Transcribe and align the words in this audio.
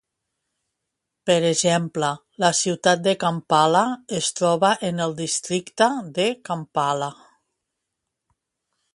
Per 1.29 1.35
exemple, 1.49 2.07
la 2.43 2.49
ciutat 2.59 3.03
de 3.07 3.13
Kampala 3.23 3.83
es 4.19 4.29
troba 4.39 4.71
en 4.89 5.03
el 5.05 5.13
Districte 5.19 5.91
de 6.17 6.25
Kampala. 6.49 7.11